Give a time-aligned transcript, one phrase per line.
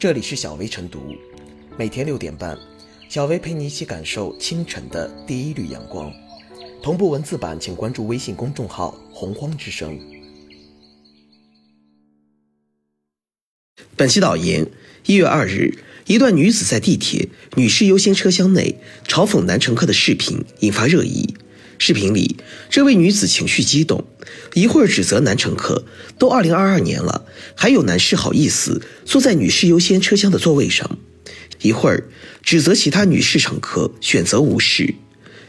[0.00, 1.14] 这里是小薇晨读，
[1.76, 2.58] 每天六点半，
[3.10, 6.10] 小薇陪你一起感受清晨的第一缕阳光。
[6.82, 10.00] 同步文字版，请关注微信公众号“洪荒之声”。
[13.94, 14.66] 本期导言：
[15.04, 15.76] 一月二日，
[16.06, 18.76] 一段女子在地铁女士优先车厢内
[19.06, 21.34] 嘲讽男乘客的视频引发热议。
[21.82, 22.36] 视频里，
[22.68, 24.04] 这位女子情绪激动，
[24.52, 25.82] 一会儿指责男乘客
[26.18, 27.24] 都二零二二年了，
[27.54, 30.86] 还有男士好意思坐在女士优先车厢的座位上；
[31.62, 32.04] 一会儿
[32.42, 34.94] 指责其他女士乘客选择无视。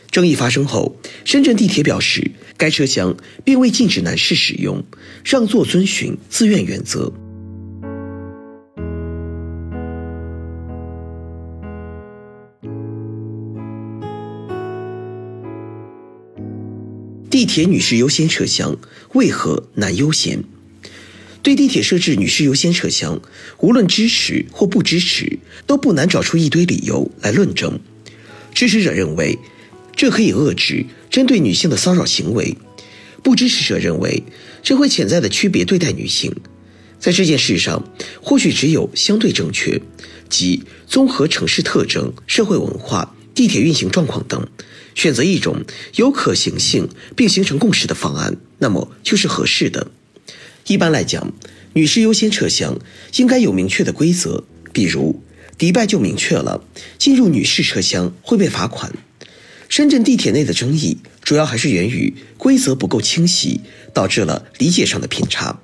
[0.10, 4.86] 争议发生后，深圳地铁表示，该车厢并未禁止男士使用，
[5.26, 7.12] 让座遵循自愿原则。
[17.32, 18.78] 地铁女士优先车厢
[19.14, 20.44] 为何难优先？
[21.42, 23.22] 对地铁设置女士优先车厢，
[23.60, 27.80] 无论支持或不支持，都不难找出一堆理由来论证。
[28.54, 29.40] 支持者认为，
[29.96, 32.58] 这可以遏制针对女性的骚扰行为；
[33.24, 34.24] 不支持者认为，
[34.62, 36.36] 这会潜在的区别对待女性。
[37.00, 37.90] 在这件事上，
[38.22, 39.82] 或许只有相对正确，
[40.28, 44.46] 即综合城市特征、社会文化、地铁运行状况等。
[44.94, 45.64] 选择一种
[45.96, 49.92] 有可行性并形成共识的方案，那么就是合适的。
[50.68, 51.34] 一般来讲，
[51.74, 52.78] 女士优先车厢
[53.16, 55.24] 应该有明确的规则，比如
[55.58, 56.64] 迪拜就明确了，
[56.98, 58.94] 进入女士车厢会被罚款。
[59.70, 63.62] 深圳地铁内的争议主要还是源于规则不够清晰，
[63.94, 65.60] 导致了理解上的偏差。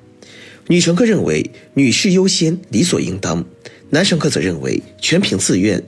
[0.68, 3.46] 女乘客认为女士优先理所应当，
[3.90, 5.84] 男乘客则认为全凭自愿，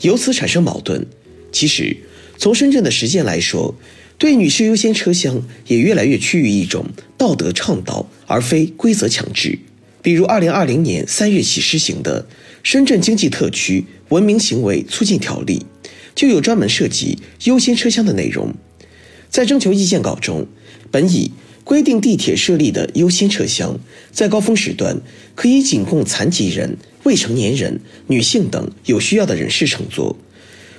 [0.00, 1.06] 由此产生矛盾。
[1.52, 1.96] 其实。
[2.38, 3.74] 从深圳的实践来说，
[4.16, 6.86] 对女士优先车厢也越来越趋于一种
[7.16, 9.58] 道德倡导，而非规则强制。
[10.00, 12.22] 比如，二零二零年三月起施行的
[12.62, 15.66] 《深圳经济特区文明行为促进条例》，
[16.14, 18.54] 就有专门涉及优先车厢的内容。
[19.28, 20.46] 在征求意见稿中，
[20.92, 21.32] 本已
[21.64, 23.78] 规定地铁设立的优先车厢，
[24.12, 25.00] 在高峰时段
[25.34, 30.16] 可以仅供残疾人、未成年人、女性等有需要的人士乘坐。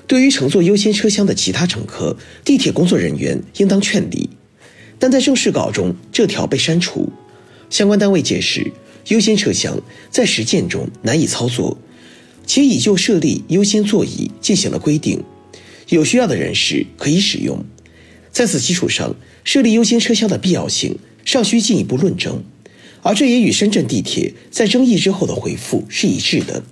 [0.09, 4.27] 对于乘坐优先车厢的其他乘客，地铁工作人员应当劝离。
[4.97, 7.11] 但在正式稿中，这条被删除。
[7.69, 8.71] 相关单位解释，
[9.09, 11.77] 优先车厢在实践中难以操作，
[12.47, 15.23] 且已就设立优先座椅进行了规定，
[15.89, 17.63] 有需要的人士可以使用。
[18.31, 22.43] 在此基础上，设立优先车厢的必要性尚需进一步论证。
[23.03, 26.63] 而这也与深圳地铁在争议之后的回复是一致的。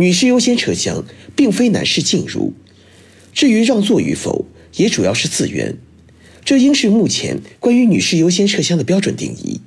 [0.00, 1.04] 女士优先车厢
[1.34, 2.52] 并非男士进入，
[3.32, 5.76] 至于让座与否，也主要是自愿。
[6.44, 9.60] 这应是目前关于女士优先车厢的标准定义。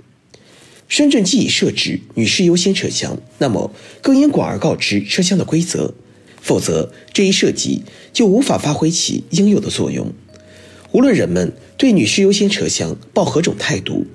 [0.88, 5.94] 深圳既已设置女士优先车厢，那么更应广而告之车厢的规则，
[6.42, 10.13] 否则这一设计就无法发挥其应有的作用。
[10.94, 14.06] 无论人们对女士优先车厢抱何种态度，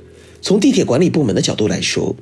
[0.40, 2.16] 从地铁管理部门的角度来说，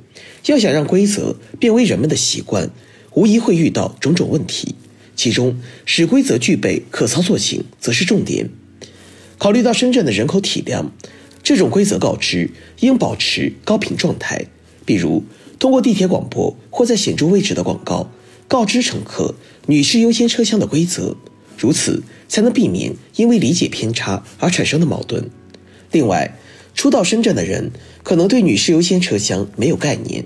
[0.47, 2.69] 要想让规则变为人们的习惯。
[3.15, 4.75] 无疑会遇到种种问题，
[5.15, 8.49] 其中使规则具备可操作性则是重点。
[9.37, 10.91] 考虑到深圳的人口体量，
[11.41, 14.45] 这种规则告知应保持高频状态，
[14.85, 15.23] 比如
[15.59, 18.11] 通过地铁广播或在显著位置的广告
[18.47, 19.35] 告知乘客
[19.67, 21.15] 女士优先车厢的规则，
[21.57, 25.29] 如此才能避免因为理解偏差而产生的矛盾。
[25.91, 26.37] 另外，
[26.73, 27.71] 初到深圳的人
[28.03, 30.25] 可能对女士优先车厢没有概念。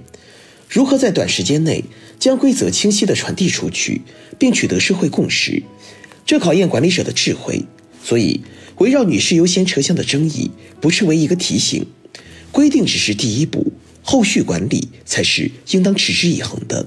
[0.70, 1.84] 如何在短时间内
[2.20, 4.04] 将规则清晰地传递出去，
[4.38, 5.64] 并取得社会共识，
[6.28, 7.66] 这考验管理者的智慧。
[8.04, 8.42] 所以，
[8.78, 11.88] 围绕女士优先车厢的争议，不是为一个提醒，
[12.52, 16.86] 规定只是第一步，后续管理才是应当持之以恒的。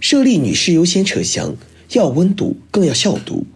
[0.00, 1.54] 设立女士优先车厢，
[1.92, 3.46] 要温度，更要效度。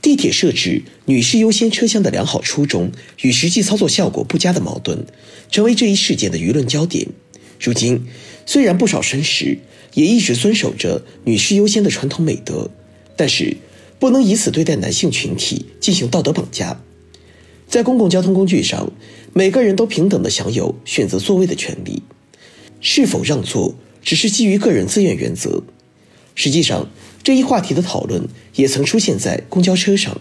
[0.00, 2.92] 地铁设置女士优先车厢的良好初衷
[3.22, 5.04] 与实际操作效果不佳的矛盾，
[5.50, 7.08] 成为这一事件的舆论焦点。
[7.60, 8.06] 如今，
[8.46, 9.58] 虽然不少绅士
[9.94, 12.70] 也一直遵守着女士优先的传统美德，
[13.16, 13.56] 但是
[13.98, 16.80] 不能以此对待男性群体进行道德绑架。
[17.66, 18.92] 在公共交通工具上，
[19.32, 22.04] 每个人都平等的享有选择座位的权利，
[22.80, 25.64] 是否让座只是基于个人自愿原则。
[26.36, 26.88] 实际上。
[27.22, 30.20] 这一话题的讨论也曾出现在公交车上，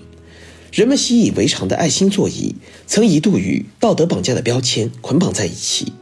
[0.72, 2.56] 人们习以为常的爱心座椅
[2.86, 5.94] 曾一度与道德绑架的标签捆绑在一起。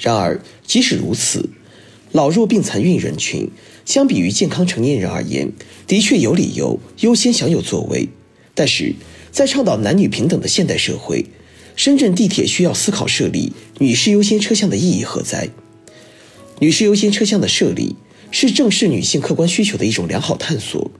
[0.00, 1.48] 然而，即使如此，
[2.12, 3.50] 老弱病残孕人群
[3.84, 5.52] 相比于健康成年人而言，
[5.86, 8.08] 的确有理由优先享有座位。
[8.54, 8.94] 但是，
[9.30, 11.26] 在倡导男女平等的现代社会，
[11.76, 15.50] 深圳地铁需要思考设立女士优先车厢的意义何在？
[16.60, 17.94] 女士优先车厢的设立
[18.30, 20.90] 是正视女性客观需求的一种良好探索。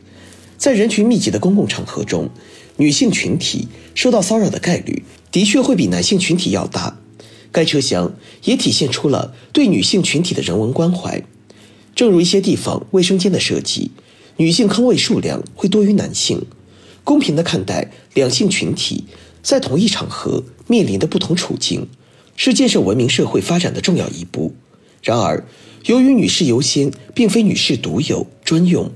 [0.56, 2.30] 在人群密集的公共场合中，
[2.76, 6.98] 女性群体受到骚扰的概率的确会比男性群体要大。
[7.50, 8.14] 该车厢
[8.44, 11.22] 也体现出了对女性群体的人文关怀。
[11.94, 13.90] 正如一些地方卫生间的设计，
[14.36, 16.44] 女性坑位数量会多于男性。
[17.04, 19.04] 公平地看待两性群体
[19.42, 21.88] 在同一场合面临的不同处境，
[22.36, 24.54] 是建设文明社会发展的重要一步。
[25.02, 25.46] 然而，
[25.88, 28.90] 由于女士优先并非女士独有专用，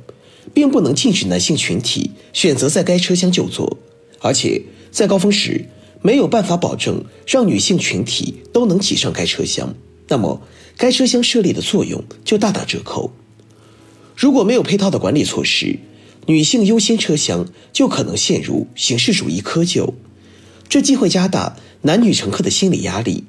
[0.52, 3.78] 并不能禁止男性群体选择在该车厢就坐，
[4.20, 4.60] 而且
[4.90, 5.64] 在高峰时
[6.02, 9.74] 没有办法保证让女性群体都能挤上该车厢，
[10.08, 10.42] 那么
[10.76, 13.10] 该车厢设立的作用就大打折扣。
[14.14, 15.78] 如果没有配套的管理措施，
[16.26, 19.94] 女性优先车厢就可能陷入形式主义窠臼，
[20.68, 23.24] 这既会加大男女乘客的心理压力，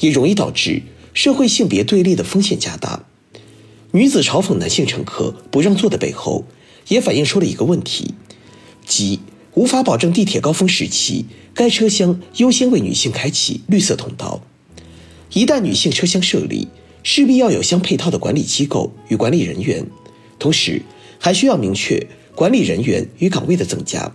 [0.00, 0.82] 也容易导致。
[1.18, 3.04] 社会性别对立的风险加大，
[3.90, 6.44] 女子嘲讽男性乘客不让座的背后，
[6.86, 8.14] 也反映出了一个问题，
[8.86, 9.18] 即
[9.54, 14.40] 无法保证地铁高峰时期该车厢优先为女性开启绿色通道。
[15.32, 16.68] 一旦女性车厢设立，
[17.02, 19.84] 势必要有相配套的管理机构与管理人员，
[20.38, 20.82] 同时
[21.18, 22.06] 还需要明确
[22.36, 24.14] 管理人员与岗位的增加，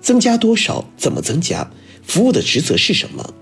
[0.00, 1.70] 增加多少，怎么增加，
[2.04, 3.32] 服务的职责是什么，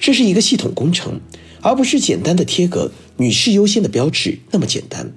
[0.00, 1.20] 这是一个系统工程。
[1.64, 5.14] 而不是简单的贴个女士优先的标志那么简单，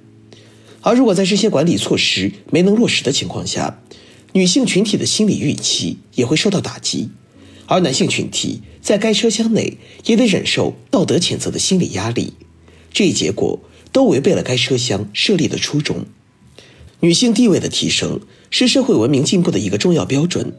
[0.80, 3.82] 而如果在这些管理措施没能落实的情况下，
[4.32, 7.10] 女性群体的心理预期也会受到打击，
[7.66, 12.32] 而男性群体在该车厢内也得忍受道德谴责的心理压力，
[12.94, 13.60] 这一结果
[13.92, 16.06] 都违背了该车厢设立的初衷。
[17.00, 20.54] 女性地位的提升是社会文明进步的一个重要标准，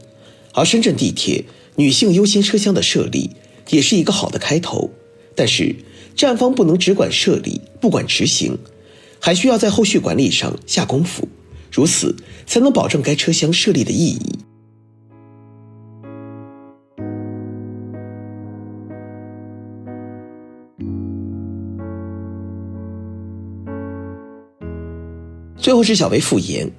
[0.54, 1.46] 而深圳地铁
[1.78, 3.32] 女性优先车厢的设立
[3.72, 4.92] 也是一个好的开头。
[5.40, 5.74] 但是，
[6.18, 8.58] 站方不能只管设立不管执行，
[9.22, 11.26] 还需要在后续管理上下功夫，
[11.72, 12.14] 如此
[12.46, 14.20] 才能保证该车厢设立的意义。
[25.58, 26.70] 最后是小薇复言，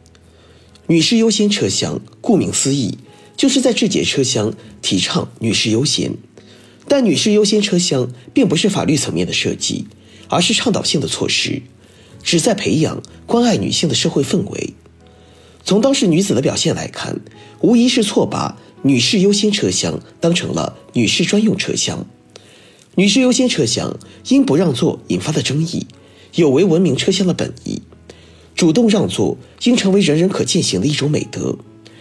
[0.87, 2.99] 女士优先车厢，顾名思义，
[3.39, 4.53] 就是在这节车厢
[4.83, 6.12] 提倡女士优先。
[6.90, 9.87] 但女士优先车厢并不是法律层面的设计，
[10.26, 11.62] 而是倡导性的措施，
[12.25, 14.75] 旨在培养关爱女性的社会氛围。
[15.64, 17.20] 从当事女子的表现来看，
[17.60, 22.04] 无疑是错把女士优先车厢当成了女士专用车厢。
[22.96, 23.96] 女士优先车厢
[24.26, 25.87] 因不让座引发的争议，
[26.34, 27.82] 有违文明车厢的本意。
[28.56, 31.56] 主动让座应成为人人可践行的一种美德，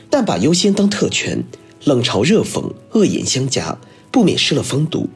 [0.09, 1.43] 但把优先当特权，
[1.83, 3.77] 冷嘲热讽，恶言相加。
[4.11, 5.09] 不免失了风度。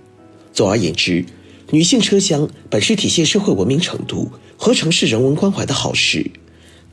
[0.53, 1.25] 总而言之，
[1.71, 6.31] 女性车厢本是体现社会文明程度和城市人文关怀的好事。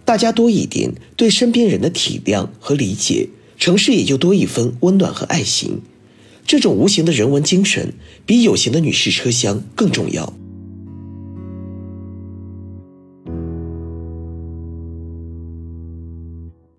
[0.04, 5.80] 大家多一点对身边人的体谅和理解，城市也就多一分温暖和爱心。
[6.46, 7.92] 这种无形的人文精神，
[8.26, 10.32] 比有形的女士车厢更重要。